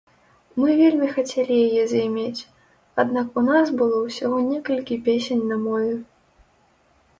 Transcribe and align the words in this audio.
Мы 0.61 0.69
вельмі 0.79 1.09
хацелі 1.17 1.57
яе 1.67 1.83
займець, 1.93 2.47
аднак 3.05 3.37
у 3.41 3.45
нас 3.51 3.67
было 3.83 4.01
ўсяго 4.07 4.37
некалькі 4.51 5.01
песень 5.11 5.47
на 5.53 5.63
мове. 5.69 5.95